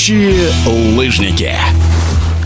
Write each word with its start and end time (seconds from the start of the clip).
Летающие 0.00 0.50
лыжники. 0.96 1.54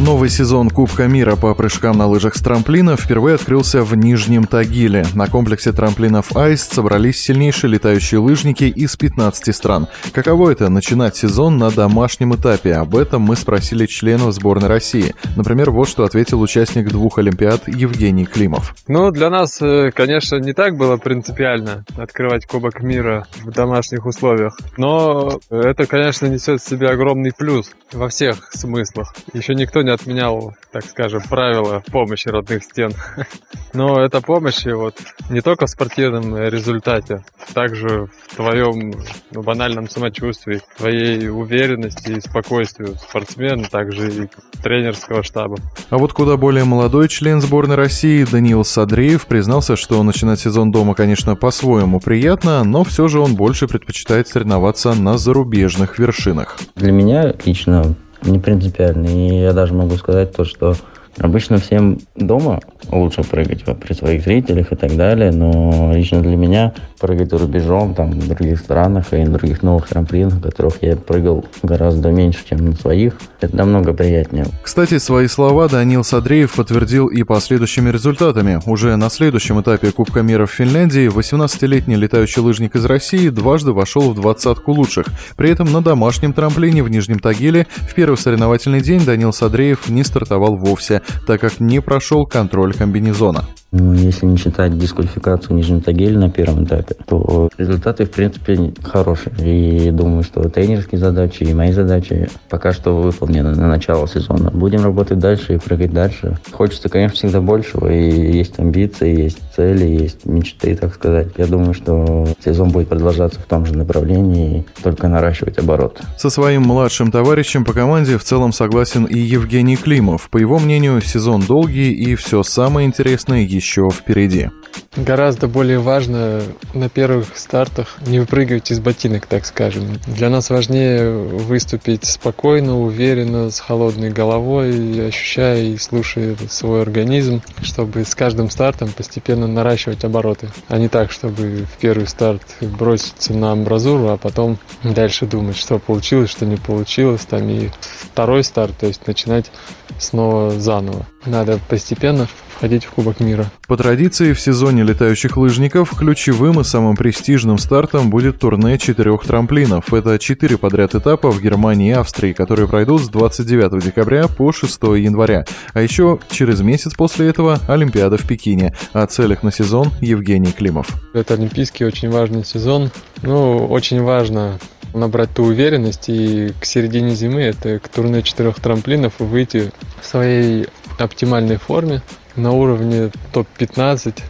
Новый 0.01 0.29
сезон 0.29 0.71
Кубка 0.71 1.07
мира 1.07 1.37
по 1.37 1.55
прыжкам 1.55 1.97
на 1.97 2.09
лыжах 2.09 2.35
с 2.35 2.41
трамплина 2.41 2.97
впервые 2.97 3.37
открылся 3.37 3.85
в 3.85 3.95
Нижнем 3.97 4.45
Тагиле. 4.45 5.07
На 5.15 5.29
комплексе 5.29 5.71
трамплинов 5.71 6.37
«Айс» 6.37 6.65
собрались 6.65 7.21
сильнейшие 7.21 7.71
летающие 7.71 8.19
лыжники 8.19 8.65
из 8.65 8.97
15 8.97 9.55
стран. 9.55 9.87
Каково 10.13 10.51
это– 10.51 10.69
начинать 10.71 11.15
сезон 11.15 11.59
на 11.59 11.71
домашнем 11.71 12.35
этапе? 12.35 12.75
Об 12.75 12.97
этом 12.97 13.23
мы 13.23 13.37
спросили 13.37 13.87
членов 13.87 14.35
сборной 14.35 14.69
России. 14.69 15.15
Например, 15.37 15.71
вот 15.71 15.89
что 15.89 16.03
ответил 16.03 16.41
участник 16.41 16.89
двух 16.89 17.19
Олимпиад 17.19 17.69
Евгений 17.69 18.27
Климов. 18.27 18.75
Ну, 18.89 19.13
для 19.13 19.31
нас, 19.31 19.63
э, 19.63 19.93
конечно, 19.95 20.37
не 20.37 20.55
так 20.55 20.77
было 20.77 20.97
принципиально 20.97 21.85
открывать 21.97 22.47
Кубок 22.47 22.83
мира 22.83 23.29
в 23.45 23.53
домашних 23.53 24.07
условиях. 24.07 24.59
Но 24.77 25.39
это, 25.51 25.87
конечно, 25.87 26.27
несет 26.27 26.61
в 26.61 26.69
себе 26.69 26.89
огромный 26.89 27.31
плюс 27.33 27.71
во 27.93 28.09
всех 28.09 28.53
смыслах. 28.53 29.15
Еще 29.33 29.55
никто 29.55 29.84
не 29.85 29.91
отменял, 29.91 30.55
так 30.73 30.85
скажем, 30.85 31.23
правила 31.29 31.83
помощи 31.91 32.29
родных 32.29 32.65
стен. 32.65 32.93
Но 33.75 34.01
эта 34.01 34.21
помощь 34.21 34.65
вот 34.67 34.97
не 35.31 35.41
только 35.41 35.67
в 35.67 35.71
спортивном 35.71 36.37
результате, 36.37 37.25
также 37.53 38.07
в 38.07 38.37
твоем 38.37 38.95
ну, 39.31 39.43
банальном 39.43 39.89
самочувствии, 39.89 40.61
твоей 40.77 41.29
уверенности 41.29 42.13
и 42.13 42.21
спокойствию 42.21 42.97
спортсмена, 42.97 43.65
также 43.65 44.25
и 44.25 44.29
тренерского 44.63 45.23
штаба. 45.23 45.57
А 45.91 45.99
вот 45.99 46.13
куда 46.13 46.37
более 46.37 46.65
молодой 46.65 47.09
член 47.09 47.41
сборной 47.41 47.77
России 47.77 48.25
Даниил 48.25 48.65
Садреев 48.65 49.27
признался, 49.27 49.77
что 49.77 50.03
начинать 50.03 50.41
сезон 50.41 50.71
дома, 50.71 50.95
конечно, 50.95 51.37
по-своему 51.37 52.01
приятно, 52.01 52.65
но 52.65 52.85
все 52.85 53.09
же 53.09 53.21
он 53.21 53.35
больше 53.35 53.69
предпочитает 53.69 54.29
соревноваться 54.29 54.95
на 54.95 55.19
зарубежных 55.19 55.99
вершинах. 55.99 56.57
Для 56.77 56.93
меня 56.93 57.35
лично 57.45 57.95
не 58.25 58.39
принципиально. 58.39 59.07
И 59.07 59.41
я 59.41 59.53
даже 59.53 59.75
могу 59.75 59.97
сказать 59.97 60.33
то, 60.33 60.45
что 60.45 60.77
Обычно 61.19 61.59
всем 61.59 61.99
дома 62.17 62.61
лучше 62.91 63.23
прыгать 63.23 63.65
при 63.65 63.93
своих 63.93 64.25
зрителях 64.25 64.73
и 64.73 64.77
так 64.77 64.97
далее, 64.97 65.31
но 65.31 65.93
лично 65.95 66.21
для 66.21 66.37
меня 66.37 66.73
прыгать 67.01 67.33
рубежом, 67.33 67.95
там, 67.95 68.11
в 68.11 68.29
других 68.29 68.59
странах 68.59 69.13
и 69.13 69.25
других 69.25 69.63
новых 69.63 69.89
трамплинах, 69.89 70.43
которых 70.43 70.83
я 70.83 70.97
прыгал 70.97 71.45
гораздо 71.63 72.11
меньше, 72.11 72.41
чем 72.49 72.65
на 72.65 72.73
своих, 72.75 73.15
это 73.41 73.57
намного 73.57 73.93
приятнее. 73.93 74.47
Кстати, 74.63 74.99
свои 74.99 75.29
слова 75.29 75.69
Данил 75.69 76.05
Садреев 76.05 76.55
подтвердил 76.55 77.09
и 77.09 77.23
последующими 77.23 77.91
результатами. 77.91 78.61
Уже 78.67 78.97
на 78.97 79.11
следующем 79.11 79.61
этапе 79.61 79.93
Кубка 79.93 80.23
мира 80.23 80.47
в 80.47 80.51
Финляндии 80.51 81.09
18-летний 81.09 81.97
летающий 81.97 82.43
лыжник 82.43 82.75
из 82.77 82.85
России 82.85 83.29
дважды 83.29 83.73
вошел 83.73 84.11
в 84.11 84.15
двадцатку 84.15 84.73
лучших. 84.73 85.07
При 85.37 85.51
этом 85.51 85.71
на 85.73 85.83
домашнем 85.83 86.33
трамплине 86.33 86.83
в 86.83 86.91
Нижнем 86.91 87.19
Тагиле 87.19 87.67
в 87.89 87.95
первый 87.95 88.17
соревновательный 88.17 88.81
день 88.81 89.05
Данил 89.05 89.33
Садреев 89.33 89.89
не 89.89 90.05
стартовал 90.05 90.57
вовсе 90.57 91.03
так 91.27 91.41
как 91.41 91.61
не 91.61 91.81
прошел 91.81 92.27
контроль 92.27 92.75
комбинезона. 92.75 93.45
Ну, 93.77 93.93
если 93.93 94.27
не 94.27 94.37
считать 94.37 94.79
дисквалификацию 94.79 95.57
Нижнего 95.57 95.81
Тагиля 95.81 96.17
на 96.17 96.31
первом 96.31 96.63
этапе, 96.63 96.95
то 97.09 97.49
результаты, 97.59 98.05
в 98.05 98.11
принципе, 98.13 98.73
хорошие. 98.85 99.35
И 99.41 99.91
думаю, 99.91 100.23
что 100.23 100.49
тренерские 100.49 101.01
задачи 101.01 101.43
и 101.43 101.53
мои 101.53 101.73
задачи 101.73 102.29
пока 102.49 102.73
что 102.73 102.97
выполнены 102.97 103.51
на 103.51 103.67
начало 103.67 104.07
сезона. 104.07 104.53
Будем 104.53 104.85
работать 104.85 105.19
дальше 105.19 105.55
и 105.55 105.59
прыгать 105.59 105.93
дальше. 105.93 106.39
Хочется, 106.53 106.89
конечно, 106.89 107.17
всегда 107.17 107.41
большего. 107.41 107.93
И 107.93 108.37
есть 108.37 108.61
амбиции, 108.61 109.23
есть 109.23 109.41
цели, 109.57 109.87
есть 109.87 110.25
мечты, 110.25 110.77
так 110.77 110.95
сказать. 110.95 111.31
Я 111.37 111.47
думаю, 111.47 111.75
что 111.75 112.29
сезон 112.45 112.71
будет 112.71 112.89
продолжаться 112.89 113.41
в 113.41 113.45
том 113.45 113.67
же 113.67 113.77
направлении, 113.77 114.65
только 114.85 115.09
наращивать 115.09 115.59
оборот. 115.59 116.01
Со 116.17 116.31
своим 116.31 116.63
младшим 116.63 117.11
товарищем 117.11 117.65
по 117.65 117.73
команде 117.73 118.19
в 118.19 118.23
целом 118.23 118.53
согласен 118.53 119.05
и 119.05 119.19
Евгений 119.19 119.75
Климов. 119.75 120.31
По 120.31 120.39
его 120.39 120.61
мнению, 120.61 121.01
сезон 121.01 121.41
долгий 121.41 121.91
и 121.91 122.15
все 122.15 122.45
самое 122.45 122.87
интересное 122.87 123.41
еще 123.43 123.64
еще 123.65 123.89
впереди. 123.91 124.51
Гораздо 124.97 125.49
более 125.49 125.79
важно 125.79 126.43
на 126.73 126.89
первых 126.89 127.37
стартах 127.37 127.97
не 128.07 128.21
выпрыгивать 128.21 128.71
из 128.71 128.79
ботинок, 128.79 129.27
так 129.27 129.45
скажем. 129.45 129.99
Для 130.07 130.29
нас 130.29 130.51
важнее 130.51 131.11
выступить 131.11 132.05
спокойно, 132.05 132.81
уверенно, 132.81 133.51
с 133.51 133.59
холодной 133.59 134.11
головой, 134.11 135.09
ощущая 135.09 135.63
и 135.63 135.79
слушая 135.79 136.37
свой 136.49 136.83
организм, 136.83 137.43
чтобы 137.63 138.05
с 138.05 138.15
каждым 138.15 138.51
стартом 138.51 138.91
постепенно 138.91 139.47
наращивать 139.47 140.05
обороты. 140.05 140.51
А 140.69 140.79
не 140.79 140.89
так, 140.89 141.11
чтобы 141.11 141.67
в 141.73 141.79
первый 141.81 142.07
старт 142.07 142.43
броситься 142.61 143.33
на 143.33 143.53
амбразуру, 143.53 144.11
а 144.11 144.17
потом 144.17 144.59
дальше 144.83 145.27
думать, 145.27 145.57
что 145.57 145.79
получилось, 145.79 146.31
что 146.31 146.47
не 146.47 146.57
получилось. 146.57 147.23
Там 147.23 147.49
и 147.49 147.71
второй 148.13 148.45
старт, 148.45 148.75
то 148.79 148.87
есть 148.87 149.07
начинать 149.07 149.51
снова 149.99 150.51
заново. 150.51 151.07
Надо 151.27 151.59
постепенно 151.69 152.29
входить 152.55 152.85
в 152.85 152.91
Кубок 152.91 153.21
мира. 153.21 153.51
По 153.67 153.77
традиции, 153.79 154.35
в 154.35 154.41
сезоне 154.41 154.83
летающих 154.83 155.37
лыжников 155.37 155.97
ключевым 155.97 156.61
и 156.61 156.65
самым 156.65 156.97
престижным 156.97 157.57
стартом 157.59 158.11
будет 158.11 158.39
турне 158.39 158.79
четырех 158.79 159.25
трамплинов. 159.25 159.93
Это 159.95 160.19
четыре 160.19 160.59
подряд 160.59 160.95
этапа 160.95 161.31
в 161.31 161.41
Германии 161.41 161.91
и 161.91 161.93
Австрии, 161.93 162.35
которые 162.35 162.69
пройдут 162.69 163.03
с 163.03 163.09
29 163.09 163.83
декабря 163.83 164.29
по 164.29 164.53
6 164.53 164.83
января. 164.99 165.47
А 165.73 165.81
еще 165.81 166.19
через 166.31 166.61
месяц 166.61 166.95
после 166.95 167.29
этого 167.29 167.59
Олимпиада 167.67 168.19
в 168.19 168.27
Пекине. 168.27 168.75
О 168.93 169.07
целях 169.07 169.43
на 169.43 169.51
сезон 169.51 169.91
Евгений 170.01 170.53
Климов. 170.53 170.89
Это 171.15 171.35
олимпийский 171.35 171.85
очень 171.85 172.11
важный 172.11 172.45
сезон. 172.45 172.91
Ну, 173.23 173.67
очень 173.67 174.03
важно 174.03 174.59
набрать 174.93 175.31
ту 175.35 175.45
уверенность 175.45 176.09
и 176.09 176.53
к 176.61 176.65
середине 176.65 177.15
зимы 177.15 177.43
это 177.43 177.79
к 177.79 177.89
турне 177.89 178.23
четырех 178.23 178.61
трамплинов 178.61 179.15
выйти 179.19 179.73
в 180.01 180.07
своей 180.07 180.69
оптимальной 180.99 181.57
форме 181.57 182.01
на 182.37 182.53
уровне 182.53 183.11
топ-15 183.33 184.23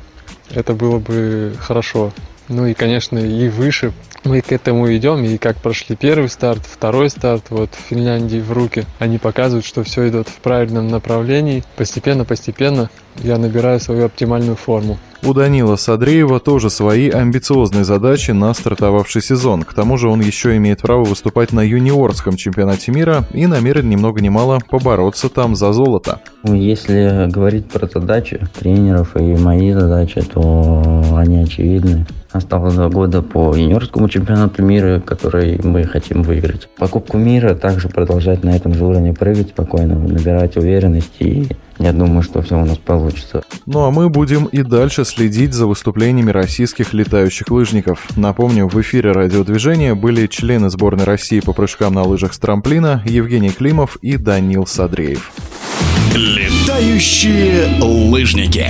это 0.50 0.74
было 0.74 0.98
бы 0.98 1.54
хорошо. 1.58 2.12
Ну 2.48 2.66
и, 2.66 2.74
конечно, 2.74 3.18
и 3.18 3.48
выше. 3.48 3.92
Мы 4.24 4.40
к 4.40 4.52
этому 4.52 4.94
идем, 4.94 5.24
и 5.24 5.38
как 5.38 5.56
прошли 5.56 5.96
первый 5.96 6.28
старт, 6.28 6.62
второй 6.64 7.10
старт, 7.10 7.46
вот 7.50 7.70
в 7.74 7.88
Финляндии 7.88 8.38
в 8.38 8.52
руки, 8.52 8.84
они 8.98 9.18
показывают, 9.18 9.64
что 9.66 9.82
все 9.82 10.08
идет 10.08 10.28
в 10.28 10.36
правильном 10.36 10.88
направлении. 10.88 11.64
Постепенно-постепенно 11.76 12.90
я 13.22 13.38
набираю 13.38 13.80
свою 13.80 14.06
оптимальную 14.06 14.56
форму. 14.56 14.98
У 15.26 15.32
Данила 15.32 15.76
Садреева 15.76 16.38
тоже 16.38 16.68
свои 16.68 17.08
амбициозные 17.08 17.84
задачи 17.84 18.32
на 18.32 18.52
стартовавший 18.52 19.22
сезон. 19.22 19.62
К 19.62 19.72
тому 19.72 19.96
же 19.96 20.08
он 20.08 20.20
еще 20.20 20.54
имеет 20.56 20.82
право 20.82 21.02
выступать 21.04 21.50
на 21.50 21.60
юниорском 21.60 22.36
чемпионате 22.36 22.92
мира 22.92 23.24
и 23.32 23.46
намерен 23.46 23.88
ни 23.88 23.96
много 23.96 24.20
ни 24.20 24.28
мало 24.28 24.58
побороться 24.68 25.30
там 25.30 25.56
за 25.56 25.72
золото. 25.72 26.20
Если 26.42 27.30
говорить 27.30 27.70
про 27.70 27.86
задачи 27.86 28.38
тренеров 28.58 29.16
и 29.16 29.22
мои 29.22 29.72
задачи, 29.72 30.20
то 30.20 30.82
они 31.16 31.38
очевидны. 31.38 32.04
Осталось 32.32 32.74
два 32.74 32.88
года 32.88 33.22
по 33.22 33.54
юниорскому 33.54 34.08
чемпионату 34.08 34.62
мира, 34.62 35.00
который 35.00 35.58
мы 35.62 35.84
хотим 35.84 36.22
выиграть. 36.22 36.68
По 36.76 36.88
Кубку 36.88 37.16
мира 37.16 37.54
также 37.54 37.88
продолжать 37.88 38.44
на 38.44 38.56
этом 38.56 38.74
же 38.74 38.84
уровне 38.84 39.14
прыгать 39.14 39.50
спокойно, 39.50 39.94
набирать 39.94 40.56
уверенность 40.56 41.14
и 41.20 41.46
я 41.78 41.92
думаю, 41.92 42.22
что 42.22 42.42
все 42.42 42.60
у 42.60 42.64
нас 42.64 42.78
получится. 42.78 43.42
Ну 43.66 43.84
а 43.84 43.90
мы 43.90 44.08
будем 44.08 44.46
и 44.46 44.62
дальше 44.62 45.04
следить 45.04 45.52
за 45.52 45.66
выступлениями 45.66 46.30
российских 46.30 46.92
летающих 46.92 47.48
лыжников. 47.50 48.06
Напомню, 48.16 48.68
в 48.68 48.80
эфире 48.80 49.12
радиодвижения 49.12 49.94
были 49.94 50.26
члены 50.26 50.70
сборной 50.70 51.04
России 51.04 51.40
по 51.40 51.52
прыжкам 51.52 51.94
на 51.94 52.02
лыжах 52.02 52.34
с 52.34 52.38
трамплина 52.38 53.02
Евгений 53.04 53.50
Климов 53.50 53.96
и 54.02 54.16
Данил 54.16 54.66
Садреев. 54.66 55.32
Летающие 56.14 57.80
лыжники. 57.82 58.68